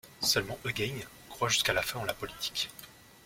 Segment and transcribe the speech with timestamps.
[0.21, 0.99] Seulement Heugeign
[1.29, 2.71] croit jusqu'à la fin en la politique.